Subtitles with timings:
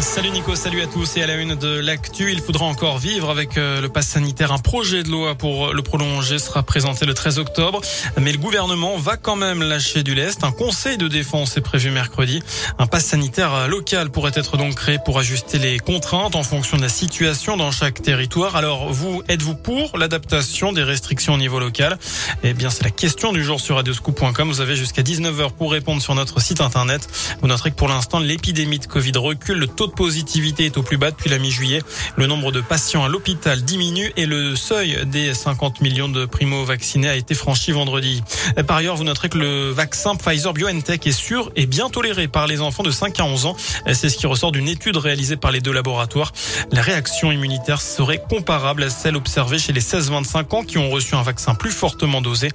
[0.00, 2.30] Salut Nico, salut à tous et à la une de l'actu.
[2.30, 4.52] Il faudra encore vivre avec euh, le pass sanitaire.
[4.52, 7.80] Un projet de loi pour le prolonger sera présenté le 13 octobre.
[8.20, 10.44] Mais le gouvernement va quand même lâcher du lest.
[10.44, 12.42] Un conseil de défense est prévu mercredi.
[12.78, 16.82] Un pass sanitaire local pourrait être donc créé pour ajuster les contraintes en fonction de
[16.82, 18.56] la situation dans chaque territoire.
[18.56, 21.98] Alors vous, êtes-vous pour l'adaptation des restrictions au niveau local?
[22.42, 24.48] Eh bien c'est la question du jour sur radioscoop.com.
[24.48, 27.08] Vous avez jusqu'à 19h pour répondre sur notre site internet.
[27.40, 29.58] Vous noterez que pour l'instant l'épidémie de Covid recule.
[29.58, 31.82] Le taux de positivité est au plus bas depuis la mi-juillet.
[32.16, 37.08] Le nombre de patients à l'hôpital diminue et le seuil des 50 millions de primo-vaccinés
[37.08, 38.22] a été franchi vendredi.
[38.66, 42.60] Par ailleurs, vous noterez que le vaccin Pfizer-BioNTech est sûr et bien toléré par les
[42.60, 43.56] enfants de 5 à 11 ans.
[43.92, 46.32] C'est ce qui ressort d'une étude réalisée par les deux laboratoires.
[46.72, 51.14] La réaction immunitaire serait comparable à celle observée chez les 16-25 ans qui ont reçu
[51.14, 52.50] un vaccin plus fortement dosé.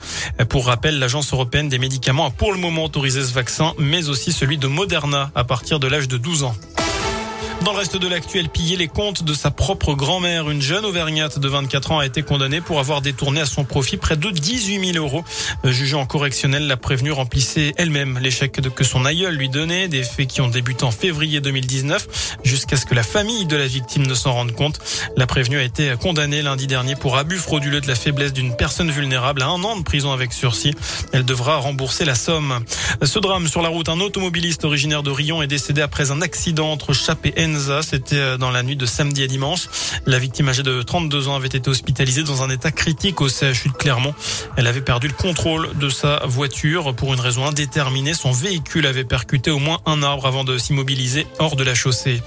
[0.49, 4.31] Pour rappel, l'Agence européenne des médicaments a pour le moment autorisé ce vaccin, mais aussi
[4.31, 6.55] celui de Moderna à partir de l'âge de 12 ans.
[7.63, 10.49] Dans le reste de l'actuel, piller les comptes de sa propre grand-mère.
[10.49, 13.97] Une jeune auvergnate de 24 ans a été condamnée pour avoir détourné à son profit
[13.97, 15.23] près de 18 000 euros.
[15.63, 20.27] Jugée en correctionnel, la prévenue remplissait elle-même l'échec que son aïeul lui donnait, des faits
[20.27, 24.15] qui ont débuté en février 2019, jusqu'à ce que la famille de la victime ne
[24.15, 24.79] s'en rende compte.
[25.15, 28.89] La prévenue a été condamnée lundi dernier pour abus frauduleux de la faiblesse d'une personne
[28.89, 30.73] vulnérable à un an de prison avec sursis.
[31.13, 32.65] Elle devra rembourser la somme.
[33.03, 36.71] Ce drame sur la route, un automobiliste originaire de Rion est décédé après un accident
[36.71, 37.50] entre Chap et
[37.81, 39.67] c'était euh, dans la nuit de samedi à dimanche.
[40.05, 43.69] La victime âgée de 32 ans avait été hospitalisée dans un état critique au CHU
[43.69, 44.13] de Clermont.
[44.57, 48.13] Elle avait perdu le contrôle de sa voiture pour une raison indéterminée.
[48.13, 52.21] Son véhicule avait percuté au moins un arbre avant de s'immobiliser hors de la chaussée.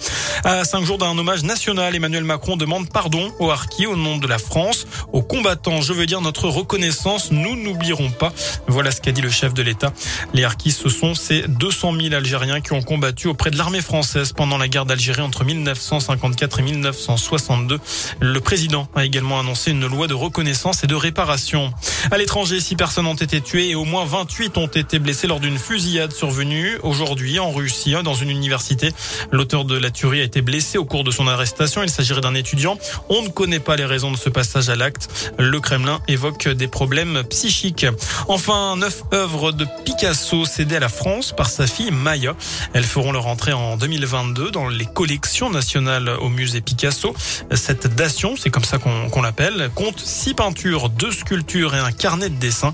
[0.44, 4.26] À cinq jours d'un hommage national, Emmanuel Macron demande pardon aux harkis au nom de
[4.26, 5.80] la France, aux combattants.
[5.80, 7.30] Je veux dire notre reconnaissance.
[7.30, 8.32] Nous n'oublierons pas.
[8.66, 9.92] Voilà ce qu'a dit le chef de l'État.
[10.32, 14.32] Les harkis, ce sont ces 200 000 Algériens qui ont combattu auprès de l'armée française
[14.32, 17.80] pendant la guerre d'Algérie entre 1954 et 1962.
[18.20, 21.72] Le président a également annoncé une loi de reconnaissance et de réparation.
[22.10, 25.40] À l'étranger, six personnes ont été tuées et au moins 28 ont été blessées lors
[25.40, 28.92] d'une fusillade survenue aujourd'hui en Russie, dans une université.
[29.30, 31.82] L'auteur de la tuerie a été blessé au cours de son arrestation.
[31.82, 32.78] Il s'agirait d'un étudiant.
[33.08, 35.32] On ne connaît pas les raisons de ce passage à l'acte.
[35.38, 37.86] Le Kremlin évoque des problèmes psychiques.
[38.28, 42.34] Enfin, neuf œuvres de Picasso cédées à la France par sa fille Maya.
[42.72, 47.14] Elles feront leur entrée en 2022 dans les collection nationale au musée Picasso.
[47.52, 52.30] Cette dation, c'est comme ça qu'on l'appelle, compte six peintures, deux sculptures et un carnet
[52.30, 52.72] de dessin.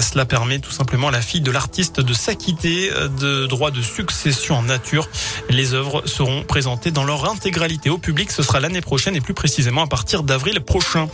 [0.00, 2.88] Cela permet tout simplement à la fille de l'artiste de s'acquitter
[3.18, 5.08] de droits de succession en nature.
[5.50, 8.30] Les œuvres seront présentées dans leur intégralité au public.
[8.30, 11.08] Ce sera l'année prochaine et plus précisément à partir d'avril prochain.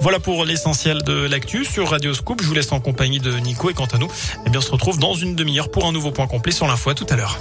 [0.00, 2.40] Voilà pour l'essentiel de l'actu sur Radio Scoop.
[2.40, 4.08] Je vous laisse en compagnie de Nico et quant à nous,
[4.46, 6.88] eh bien, on se retrouve dans une demi-heure pour un nouveau point complet sur l'info.
[6.88, 7.38] À tout à l'heure.